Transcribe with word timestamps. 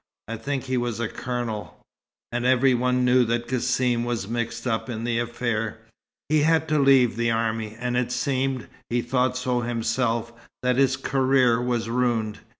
I 0.27 0.35
think 0.35 0.63
he 0.63 0.77
was 0.77 0.99
a 0.99 1.07
colonel; 1.07 1.79
and 2.31 2.43
every 2.43 2.73
one 2.73 3.05
knew 3.05 3.23
that 3.25 3.47
Cassim 3.47 4.03
was 4.03 4.27
mixed 4.27 4.65
up 4.65 4.89
in 4.89 5.03
the 5.03 5.19
affair. 5.19 5.77
He 6.27 6.41
had 6.41 6.67
to 6.69 6.79
leave 6.79 7.15
the 7.17 7.29
army, 7.29 7.75
and 7.79 7.95
it 7.95 8.11
seemed 8.11 8.67
he 8.89 9.03
thought 9.03 9.37
so 9.37 9.61
himself 9.61 10.33
that 10.63 10.77
his 10.77 10.97
career 10.97 11.61
was 11.61 11.87
ruined. 11.87 12.39